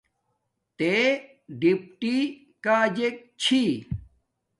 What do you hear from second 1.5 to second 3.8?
ڈِپٹݵ کݳجݵک چھݵ؟